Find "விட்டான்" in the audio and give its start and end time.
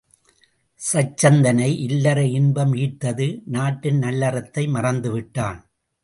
5.11-5.59